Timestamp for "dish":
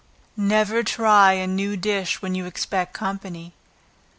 1.77-2.23